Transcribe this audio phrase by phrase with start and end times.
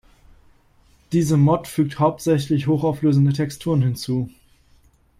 [1.11, 4.31] Diese Mod fügt hauptsächlich hochauflösende Texturen hinzu.